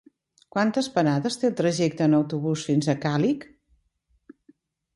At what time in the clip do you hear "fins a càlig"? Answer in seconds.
2.73-3.49